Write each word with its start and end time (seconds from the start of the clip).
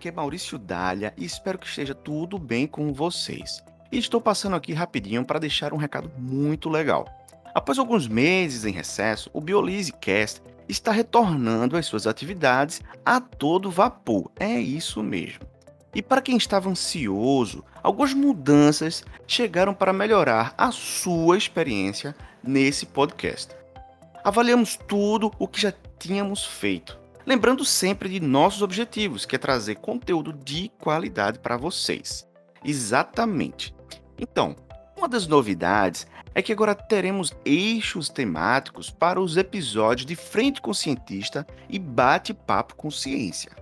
aqui 0.00 0.08
é 0.08 0.12
Maurício 0.12 0.58
Dália 0.58 1.12
e 1.14 1.26
espero 1.26 1.58
que 1.58 1.66
esteja 1.66 1.94
tudo 1.94 2.38
bem 2.38 2.66
com 2.66 2.90
vocês. 2.90 3.62
E 3.92 3.98
estou 3.98 4.18
passando 4.18 4.56
aqui 4.56 4.72
rapidinho 4.72 5.26
para 5.26 5.38
deixar 5.38 5.74
um 5.74 5.76
recado 5.76 6.10
muito 6.16 6.70
legal. 6.70 7.06
Após 7.54 7.78
alguns 7.78 8.08
meses 8.08 8.64
em 8.64 8.72
recesso, 8.72 9.28
o 9.34 9.42
Biolise 9.42 9.92
Cast 9.92 10.40
está 10.66 10.90
retornando 10.90 11.76
às 11.76 11.84
suas 11.84 12.06
atividades 12.06 12.80
a 13.04 13.20
todo 13.20 13.70
vapor. 13.70 14.30
É 14.40 14.58
isso 14.58 15.02
mesmo. 15.02 15.40
E 15.94 16.00
para 16.00 16.22
quem 16.22 16.38
estava 16.38 16.70
ansioso, 16.70 17.62
algumas 17.82 18.14
mudanças 18.14 19.04
chegaram 19.26 19.74
para 19.74 19.92
melhorar 19.92 20.54
a 20.56 20.72
sua 20.72 21.36
experiência 21.36 22.16
nesse 22.42 22.86
podcast. 22.86 23.54
Avaliamos 24.24 24.78
tudo 24.88 25.30
o 25.38 25.46
que 25.46 25.60
já 25.60 25.74
tínhamos 25.98 26.42
feito, 26.42 26.98
lembrando 27.26 27.64
sempre 27.64 28.08
de 28.08 28.20
nossos 28.20 28.62
objetivos, 28.62 29.24
que 29.24 29.36
é 29.36 29.38
trazer 29.38 29.76
conteúdo 29.76 30.32
de 30.32 30.70
qualidade 30.78 31.38
para 31.38 31.56
vocês. 31.56 32.26
Exatamente. 32.64 33.74
Então, 34.18 34.56
uma 34.96 35.08
das 35.08 35.26
novidades 35.26 36.06
é 36.34 36.42
que 36.42 36.52
agora 36.52 36.74
teremos 36.74 37.32
eixos 37.44 38.08
temáticos 38.08 38.90
para 38.90 39.20
os 39.20 39.36
episódios 39.36 40.06
de 40.06 40.14
Frente 40.14 40.60
com 40.60 40.74
Cientista 40.74 41.46
e 41.68 41.78
Bate-Papo 41.78 42.76
com 42.76 42.90
Ciência 42.90 43.60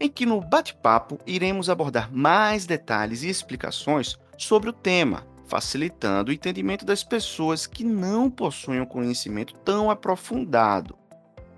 em 0.00 0.08
que 0.08 0.24
no 0.24 0.40
bate-papo 0.40 1.18
iremos 1.26 1.68
abordar 1.68 2.12
mais 2.12 2.66
detalhes 2.66 3.22
e 3.22 3.28
explicações 3.28 4.16
sobre 4.36 4.70
o 4.70 4.72
tema, 4.72 5.26
facilitando 5.46 6.30
o 6.30 6.34
entendimento 6.34 6.84
das 6.84 7.02
pessoas 7.02 7.66
que 7.66 7.82
não 7.82 8.30
possuem 8.30 8.80
um 8.80 8.86
conhecimento 8.86 9.54
tão 9.64 9.90
aprofundado, 9.90 10.96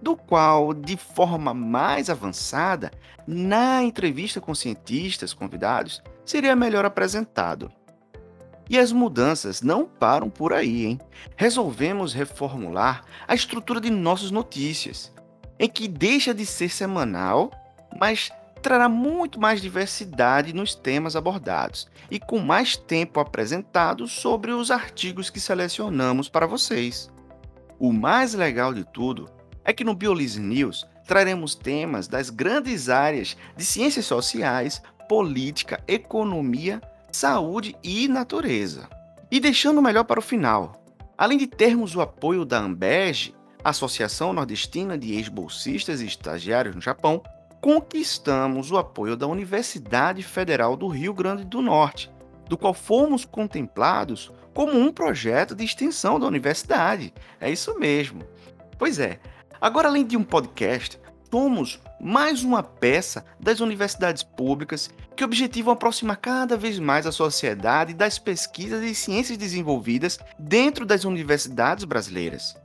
do 0.00 0.16
qual, 0.16 0.72
de 0.72 0.96
forma 0.96 1.52
mais 1.52 2.08
avançada, 2.08 2.90
na 3.26 3.82
entrevista 3.82 4.40
com 4.40 4.54
cientistas 4.54 5.32
convidados, 5.32 6.02
seria 6.24 6.56
melhor 6.56 6.84
apresentado. 6.84 7.70
E 8.68 8.78
as 8.78 8.92
mudanças 8.92 9.62
não 9.62 9.84
param 9.84 10.30
por 10.30 10.52
aí, 10.52 10.86
hein? 10.86 11.00
Resolvemos 11.36 12.14
reformular 12.14 13.02
a 13.26 13.34
estrutura 13.34 13.80
de 13.80 13.90
nossas 13.90 14.30
notícias, 14.30 15.12
em 15.58 15.68
que 15.68 15.88
deixa 15.88 16.32
de 16.32 16.46
ser 16.46 16.70
semanal 16.70 17.50
mas 17.98 18.30
trará 18.62 18.88
muito 18.88 19.40
mais 19.40 19.60
diversidade 19.60 20.52
nos 20.52 20.74
temas 20.74 21.16
abordados 21.16 21.88
e 22.10 22.18
com 22.18 22.38
mais 22.38 22.76
tempo 22.76 23.18
apresentado 23.18 24.06
sobre 24.06 24.52
os 24.52 24.70
artigos 24.70 25.30
que 25.30 25.40
selecionamos 25.40 26.28
para 26.28 26.46
vocês. 26.46 27.10
O 27.78 27.92
mais 27.92 28.34
legal 28.34 28.74
de 28.74 28.84
tudo 28.84 29.30
é 29.70 29.72
que 29.72 29.84
no 29.84 29.94
Biolise 29.94 30.40
News 30.40 30.84
traremos 31.06 31.54
temas 31.54 32.08
das 32.08 32.28
grandes 32.28 32.88
áreas 32.88 33.36
de 33.56 33.64
ciências 33.64 34.04
sociais, 34.04 34.82
política, 35.08 35.82
economia, 35.86 36.80
saúde 37.12 37.76
e 37.82 38.08
natureza. 38.08 38.88
E 39.30 39.38
deixando 39.38 39.80
melhor 39.80 40.04
para 40.04 40.18
o 40.18 40.22
final, 40.22 40.84
além 41.16 41.38
de 41.38 41.46
termos 41.46 41.94
o 41.94 42.00
apoio 42.00 42.44
da 42.44 42.58
Ambege, 42.58 43.34
Associação 43.62 44.32
Nordestina 44.32 44.98
de 44.98 45.14
Ex-Bolsistas 45.14 46.00
e 46.00 46.06
Estagiários 46.06 46.74
no 46.74 46.80
Japão, 46.80 47.22
conquistamos 47.60 48.72
o 48.72 48.76
apoio 48.76 49.16
da 49.16 49.26
Universidade 49.26 50.22
Federal 50.22 50.76
do 50.76 50.88
Rio 50.88 51.14
Grande 51.14 51.44
do 51.44 51.62
Norte, 51.62 52.10
do 52.48 52.58
qual 52.58 52.74
fomos 52.74 53.24
contemplados 53.24 54.32
como 54.52 54.76
um 54.76 54.90
projeto 54.90 55.54
de 55.54 55.64
extensão 55.64 56.18
da 56.18 56.26
universidade. 56.26 57.14
É 57.40 57.48
isso 57.48 57.78
mesmo. 57.78 58.22
Pois 58.78 58.98
é, 58.98 59.20
agora 59.60 59.88
além 59.88 60.04
de 60.04 60.16
um 60.16 60.24
podcast, 60.24 60.98
somos 61.30 61.80
mais 62.00 62.42
uma 62.42 62.62
peça 62.62 63.24
das 63.38 63.60
universidades 63.60 64.22
públicas 64.22 64.90
que 65.14 65.24
objetivam 65.24 65.72
aproximar 65.72 66.16
cada 66.16 66.56
vez 66.56 66.78
mais 66.78 67.06
a 67.06 67.12
sociedade 67.12 67.94
das 67.94 68.18
pesquisas 68.18 68.82
e 68.82 68.94
ciências 68.94 69.38
desenvolvidas 69.38 70.18
dentro 70.38 70.84
das 70.84 71.04
universidades 71.04 71.84
brasileiras. 71.84 72.56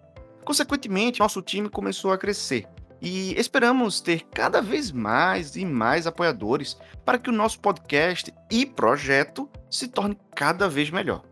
Consequentemente, 0.43 1.19
nosso 1.19 1.41
time 1.41 1.69
começou 1.69 2.11
a 2.11 2.17
crescer 2.17 2.67
e 3.01 3.39
esperamos 3.39 3.99
ter 3.99 4.25
cada 4.33 4.61
vez 4.61 4.91
mais 4.91 5.55
e 5.55 5.65
mais 5.65 6.07
apoiadores 6.07 6.77
para 7.03 7.19
que 7.19 7.29
o 7.29 7.33
nosso 7.33 7.59
podcast 7.59 8.33
e 8.49 8.65
projeto 8.65 9.49
se 9.69 9.87
torne 9.87 10.17
cada 10.35 10.69
vez 10.69 10.89
melhor. 10.89 11.23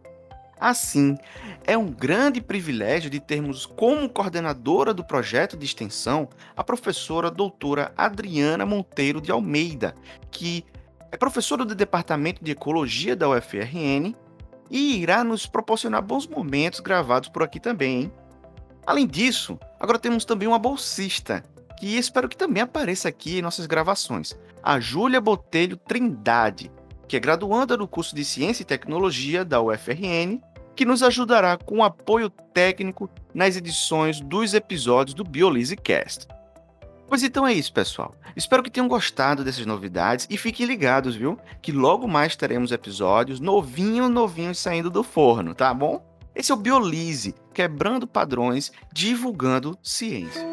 Assim, 0.63 1.17
é 1.65 1.77
um 1.77 1.91
grande 1.91 2.39
privilégio 2.39 3.09
de 3.09 3.19
termos 3.19 3.65
como 3.65 4.07
coordenadora 4.07 4.93
do 4.93 5.03
projeto 5.03 5.57
de 5.57 5.65
extensão 5.65 6.29
a 6.55 6.63
professora 6.63 7.29
doutora 7.29 7.91
Adriana 7.97 8.65
Monteiro 8.65 9.19
de 9.19 9.29
Almeida, 9.29 9.93
que 10.31 10.63
é 11.11 11.17
professora 11.17 11.65
do 11.65 11.75
Departamento 11.75 12.41
de 12.41 12.51
Ecologia 12.51 13.13
da 13.13 13.27
UFRN 13.27 14.15
e 14.71 15.01
irá 15.01 15.21
nos 15.21 15.45
proporcionar 15.45 16.01
bons 16.01 16.25
momentos 16.25 16.79
gravados 16.79 17.27
por 17.27 17.43
aqui 17.43 17.59
também. 17.59 18.03
Hein? 18.03 18.13
Além 18.87 19.05
disso, 19.05 19.59
agora 19.77 19.99
temos 19.99 20.23
também 20.23 20.47
uma 20.47 20.57
bolsista, 20.57 21.43
que 21.77 21.97
espero 21.97 22.29
que 22.29 22.37
também 22.37 22.63
apareça 22.63 23.09
aqui 23.09 23.39
em 23.39 23.41
nossas 23.41 23.65
gravações, 23.65 24.33
a 24.63 24.79
Júlia 24.79 25.19
Botelho 25.19 25.75
Trindade, 25.75 26.71
que 27.05 27.17
é 27.17 27.19
graduanda 27.19 27.75
do 27.75 27.85
curso 27.85 28.15
de 28.15 28.23
Ciência 28.23 28.63
e 28.63 28.65
Tecnologia 28.65 29.43
da 29.43 29.61
UFRN, 29.61 30.39
que 30.75 30.85
nos 30.85 31.03
ajudará 31.03 31.57
com 31.57 31.83
apoio 31.83 32.29
técnico 32.29 33.09
nas 33.33 33.55
edições 33.55 34.19
dos 34.19 34.53
episódios 34.53 35.13
do 35.13 35.23
Biolise 35.23 35.75
Cast. 35.75 36.27
Pois 37.07 37.21
então 37.21 37.45
é 37.45 37.53
isso, 37.53 37.71
pessoal. 37.71 38.15
Espero 38.35 38.63
que 38.63 38.71
tenham 38.71 38.87
gostado 38.87 39.43
dessas 39.43 39.65
novidades 39.65 40.27
e 40.29 40.37
fiquem 40.37 40.65
ligados, 40.65 41.15
viu? 41.15 41.37
Que 41.61 41.71
logo 41.71 42.07
mais 42.07 42.35
teremos 42.35 42.71
episódios 42.71 43.39
novinhos, 43.39 44.09
novinhos 44.09 44.57
saindo 44.57 44.89
do 44.89 45.03
forno, 45.03 45.53
tá 45.53 45.73
bom? 45.73 46.03
Esse 46.35 46.51
é 46.51 46.55
o 46.55 46.57
Biolise, 46.57 47.35
quebrando 47.53 48.07
padrões, 48.07 48.71
divulgando 48.91 49.77
ciência. 49.83 50.52